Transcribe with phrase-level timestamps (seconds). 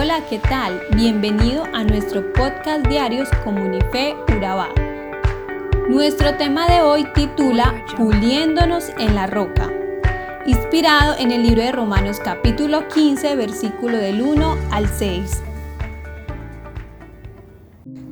[0.00, 0.80] Hola, ¿qué tal?
[0.96, 4.70] Bienvenido a nuestro podcast diarios Comunife Urabá.
[5.90, 9.70] Nuestro tema de hoy titula Puliéndonos en la roca,
[10.46, 15.42] inspirado en el libro de Romanos capítulo 15, versículo del 1 al 6.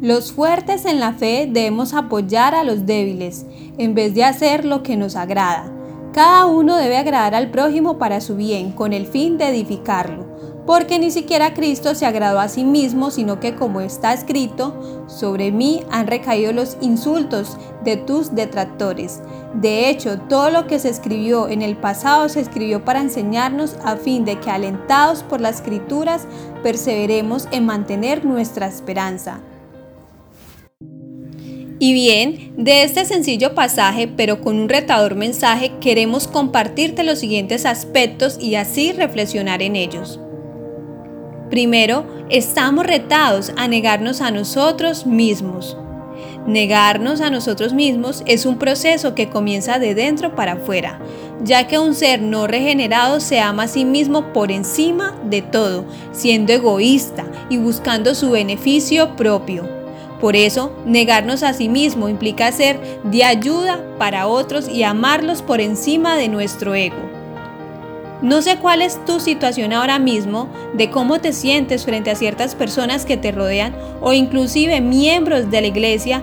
[0.02, 3.46] Los fuertes en la fe debemos apoyar a los débiles
[3.78, 5.72] en vez de hacer lo que nos agrada.
[6.12, 10.28] Cada uno debe agradar al prójimo para su bien, con el fin de edificarlo
[10.68, 15.50] porque ni siquiera Cristo se agradó a sí mismo, sino que como está escrito, sobre
[15.50, 19.22] mí han recaído los insultos de tus detractores.
[19.54, 23.96] De hecho, todo lo que se escribió en el pasado se escribió para enseñarnos a
[23.96, 26.26] fin de que alentados por las escrituras
[26.62, 29.40] perseveremos en mantener nuestra esperanza.
[31.78, 37.64] Y bien, de este sencillo pasaje, pero con un retador mensaje, queremos compartirte los siguientes
[37.64, 40.20] aspectos y así reflexionar en ellos.
[41.50, 45.76] Primero, estamos retados a negarnos a nosotros mismos.
[46.46, 50.98] Negarnos a nosotros mismos es un proceso que comienza de dentro para afuera,
[51.42, 55.84] ya que un ser no regenerado se ama a sí mismo por encima de todo,
[56.12, 59.66] siendo egoísta y buscando su beneficio propio.
[60.20, 65.60] Por eso, negarnos a sí mismo implica ser de ayuda para otros y amarlos por
[65.60, 67.17] encima de nuestro ego.
[68.20, 72.56] No sé cuál es tu situación ahora mismo, de cómo te sientes frente a ciertas
[72.56, 76.22] personas que te rodean o inclusive miembros de la iglesia,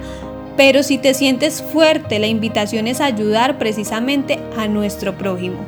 [0.58, 5.66] pero si te sientes fuerte, la invitación es ayudar precisamente a nuestro prójimo.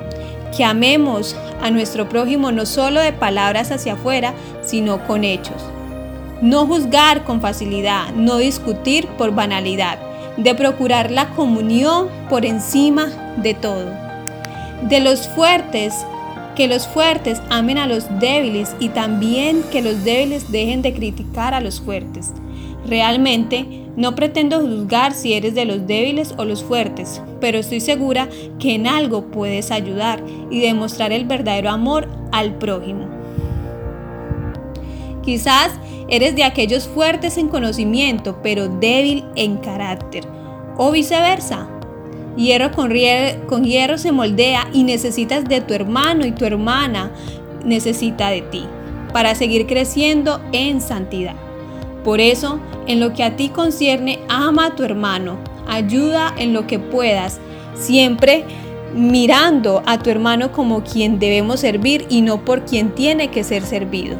[0.55, 5.63] Que amemos a nuestro prójimo no solo de palabras hacia afuera, sino con hechos.
[6.41, 9.97] No juzgar con facilidad, no discutir por banalidad,
[10.35, 13.89] de procurar la comunión por encima de todo.
[14.83, 16.05] De los fuertes
[16.57, 21.53] que los fuertes amen a los débiles y también que los débiles dejen de criticar
[21.53, 22.33] a los fuertes.
[22.87, 28.27] Realmente no pretendo juzgar si eres de los débiles o los fuertes, pero estoy segura
[28.57, 33.07] que en algo puedes ayudar y demostrar el verdadero amor al prójimo.
[35.21, 35.79] Quizás
[36.09, 40.23] eres de aquellos fuertes en conocimiento, pero débil en carácter,
[40.75, 41.69] o viceversa.
[42.37, 42.93] Hierro con,
[43.63, 47.11] hierro, se moldea y necesitas de tu hermano y tu hermana
[47.65, 48.63] necesita de ti
[49.11, 51.33] para seguir creciendo en santidad.
[52.03, 56.67] Por eso, en lo que a ti concierne, ama a tu hermano, ayuda en lo
[56.67, 57.39] que puedas,
[57.73, 58.45] siempre
[58.93, 63.63] mirando a tu hermano como quien debemos servir y no por quien tiene que ser
[63.63, 64.15] servido.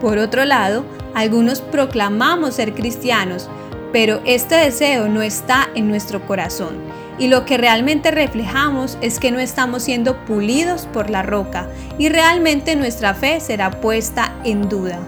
[0.00, 0.84] Por otro lado,
[1.14, 3.50] algunos proclamamos ser cristianos,
[3.92, 6.76] pero este deseo no está en nuestro corazón
[7.18, 12.08] y lo que realmente reflejamos es que no estamos siendo pulidos por la roca y
[12.08, 15.00] realmente nuestra fe será puesta en duda.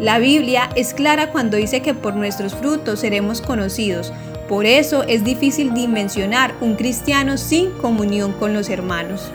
[0.00, 4.12] La Biblia es clara cuando dice que por nuestros frutos seremos conocidos,
[4.48, 9.30] por eso es difícil dimensionar un cristiano sin comunión con los hermanos.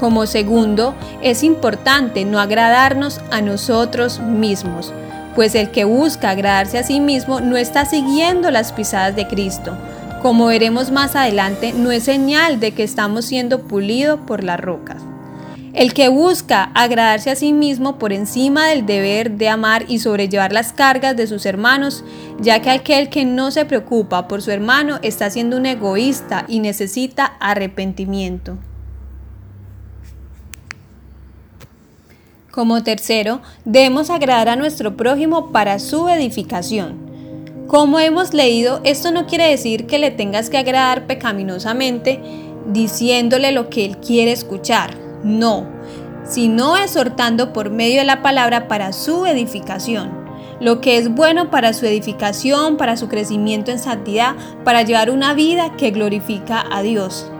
[0.00, 4.92] Como segundo, es importante no agradarnos a nosotros mismos
[5.34, 9.76] pues el que busca agradarse a sí mismo no está siguiendo las pisadas de Cristo.
[10.20, 15.02] Como veremos más adelante, no es señal de que estamos siendo pulidos por las rocas.
[15.74, 20.52] El que busca agradarse a sí mismo por encima del deber de amar y sobrellevar
[20.52, 22.04] las cargas de sus hermanos,
[22.38, 26.60] ya que aquel que no se preocupa por su hermano está siendo un egoísta y
[26.60, 28.58] necesita arrepentimiento.
[32.52, 37.00] Como tercero, debemos agradar a nuestro prójimo para su edificación.
[37.66, 42.20] Como hemos leído, esto no quiere decir que le tengas que agradar pecaminosamente
[42.66, 44.94] diciéndole lo que él quiere escuchar.
[45.24, 45.66] No,
[46.24, 50.10] sino exhortando por medio de la palabra para su edificación.
[50.60, 55.32] Lo que es bueno para su edificación, para su crecimiento en santidad, para llevar una
[55.32, 57.30] vida que glorifica a Dios.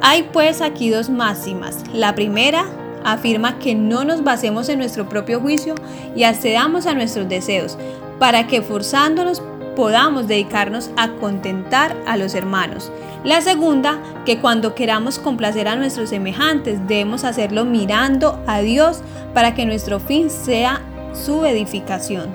[0.00, 1.84] Hay pues aquí dos máximas.
[1.94, 2.66] La primera,
[3.04, 5.74] afirma que no nos basemos en nuestro propio juicio
[6.14, 7.78] y accedamos a nuestros deseos,
[8.18, 9.42] para que forzándonos
[9.76, 12.90] podamos dedicarnos a contentar a los hermanos.
[13.24, 19.02] La segunda, que cuando queramos complacer a nuestros semejantes, debemos hacerlo mirando a Dios
[19.34, 20.80] para que nuestro fin sea
[21.12, 22.32] su edificación.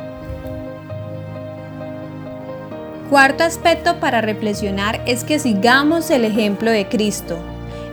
[3.09, 7.38] Cuarto aspecto para reflexionar es que sigamos el ejemplo de Cristo.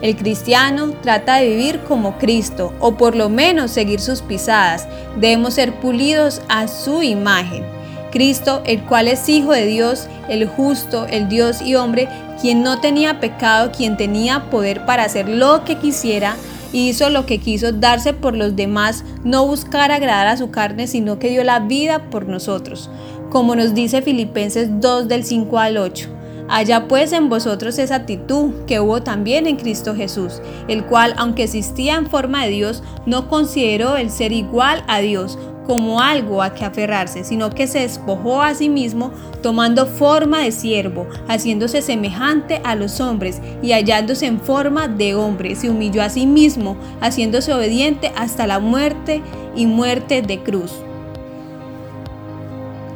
[0.02, 4.88] El cristiano trata de vivir como Cristo o por lo menos seguir sus pisadas.
[5.16, 7.64] Debemos ser pulidos a su imagen.
[8.10, 12.08] Cristo, el cual es Hijo de Dios, el justo, el Dios y hombre,
[12.40, 16.34] quien no tenía pecado, quien tenía poder para hacer lo que quisiera,
[16.72, 21.18] hizo lo que quiso darse por los demás, no buscar agradar a su carne, sino
[21.18, 22.90] que dio la vida por nosotros,
[23.30, 26.19] como nos dice Filipenses 2 del 5 al 8.
[26.52, 31.44] Haya pues en vosotros esa actitud que hubo también en Cristo Jesús, el cual, aunque
[31.44, 36.52] existía en forma de Dios, no consideró el ser igual a Dios como algo a
[36.52, 39.12] que aferrarse, sino que se despojó a sí mismo,
[39.44, 45.54] tomando forma de siervo, haciéndose semejante a los hombres y hallándose en forma de hombre,
[45.54, 49.22] se humilló a sí mismo, haciéndose obediente hasta la muerte
[49.54, 50.72] y muerte de cruz.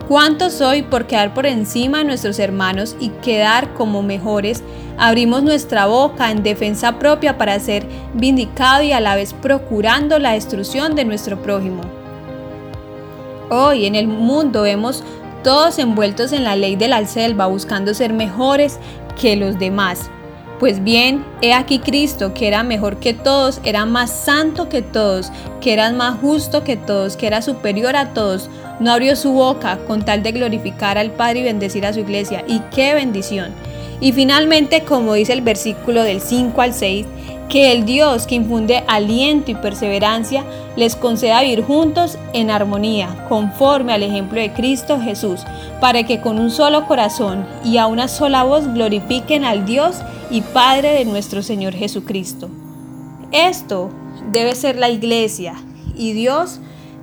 [0.09, 4.63] ¿Cuántos soy por quedar por encima de nuestros hermanos y quedar como mejores?
[4.99, 10.33] Abrimos nuestra boca en defensa propia para ser vindicado y a la vez procurando la
[10.33, 11.81] destrucción de nuestro prójimo.
[13.49, 15.03] Hoy en el mundo vemos
[15.43, 18.79] todos envueltos en la ley de la selva buscando ser mejores
[19.19, 20.11] que los demás.
[20.61, 25.33] Pues bien, he aquí Cristo, que era mejor que todos, era más santo que todos,
[25.61, 28.49] que era más justo que todos, que era superior a todos,
[28.79, 32.45] no abrió su boca con tal de glorificar al Padre y bendecir a su iglesia.
[32.47, 33.53] Y qué bendición.
[34.01, 37.07] Y finalmente, como dice el versículo del 5 al 6,
[37.49, 40.45] que el Dios que infunde aliento y perseverancia
[40.77, 45.41] les conceda vivir juntos en armonía, conforme al ejemplo de Cristo Jesús,
[45.81, 49.99] para que con un solo corazón y a una sola voz glorifiquen al Dios
[50.31, 52.49] y Padre de nuestro Señor Jesucristo.
[53.31, 53.91] Esto
[54.33, 55.55] debe ser la iglesia
[55.97, 56.61] y Dios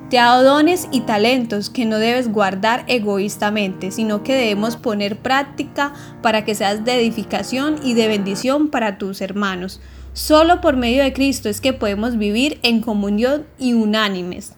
[0.10, 5.18] te ha dado dones y talentos que no debes guardar egoístamente, sino que debemos poner
[5.18, 9.80] práctica para que seas de edificación y de bendición para tus hermanos.
[10.14, 14.54] Solo por medio de Cristo es que podemos vivir en comunión y unánimes.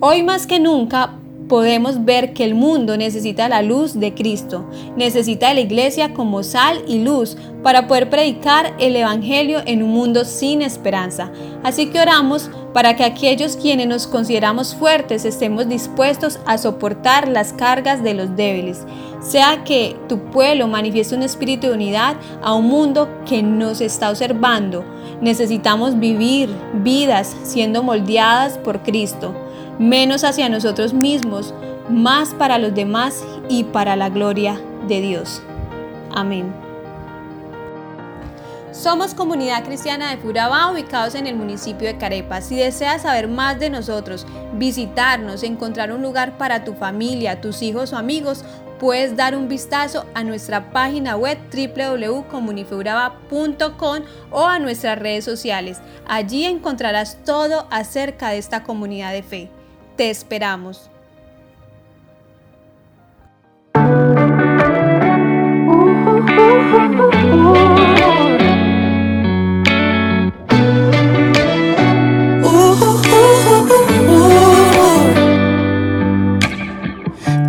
[0.00, 1.14] Hoy más que nunca
[1.54, 6.42] podemos ver que el mundo necesita la luz de Cristo, necesita de la iglesia como
[6.42, 11.30] sal y luz para poder predicar el Evangelio en un mundo sin esperanza.
[11.62, 17.52] Así que oramos para que aquellos quienes nos consideramos fuertes estemos dispuestos a soportar las
[17.52, 18.84] cargas de los débiles,
[19.20, 24.10] sea que tu pueblo manifieste un espíritu de unidad a un mundo que nos está
[24.10, 24.84] observando.
[25.20, 26.50] Necesitamos vivir
[26.82, 29.32] vidas siendo moldeadas por Cristo
[29.78, 31.54] menos hacia nosotros mismos,
[31.88, 35.42] más para los demás y para la gloria de Dios.
[36.12, 36.64] Amén.
[38.74, 42.40] Somos Comunidad Cristiana de Furabá, ubicados en el municipio de Carepa.
[42.40, 47.92] Si deseas saber más de nosotros, visitarnos, encontrar un lugar para tu familia, tus hijos
[47.92, 48.44] o amigos,
[48.80, 55.78] puedes dar un vistazo a nuestra página web www.comunifeuraba.com o a nuestras redes sociales.
[56.06, 59.50] Allí encontrarás todo acerca de esta comunidad de fe.
[59.96, 60.90] Te esperamos.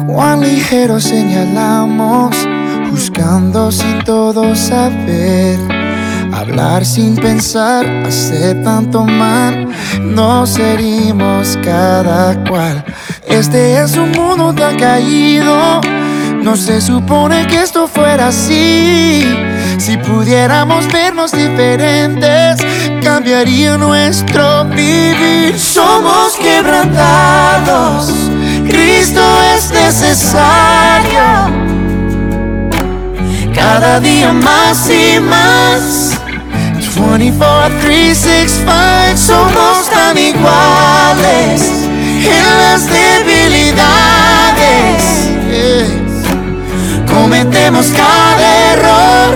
[0.07, 2.35] Cuán ligero señalamos,
[2.91, 5.74] buscando sin todo saber
[6.47, 9.67] Hablar sin pensar hace tanto mal,
[9.99, 12.85] nos herimos cada cual.
[13.27, 15.81] Este es un mundo tan caído,
[16.43, 19.25] no se supone que esto fuera así.
[19.79, 22.57] Si pudiéramos vernos diferentes,
[23.03, 25.57] cambiaría nuestro vivir.
[25.57, 28.13] Somos quebrantados,
[28.67, 29.21] Cristo
[29.55, 31.23] es necesario.
[33.55, 36.19] Cada día más y más
[36.95, 41.61] 24, 3, 6, 5 somos tan iguales
[42.23, 43.75] en las debilidades.
[47.05, 49.35] Cometemos cada error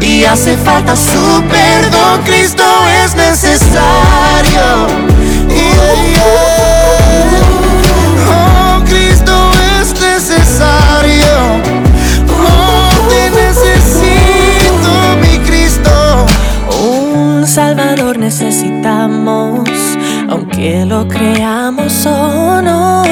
[0.00, 2.22] y hace falta su perdón.
[2.24, 2.64] Cristo
[3.04, 4.86] es necesario.
[18.20, 19.68] Necesitamos,
[20.28, 23.02] aunque lo creamos o no.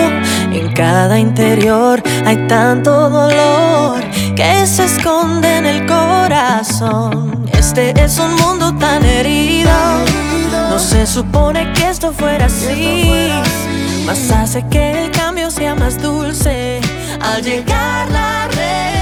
[0.52, 4.00] En cada interior hay tanto dolor
[4.36, 7.46] que se esconde en el corazón.
[7.52, 9.70] Este es un mundo tan herido,
[10.70, 13.30] no se supone que esto fuera así.
[14.06, 16.80] Más hace que el cambio sea más dulce
[17.20, 18.38] al llegar la.
[18.48, 18.97] Somos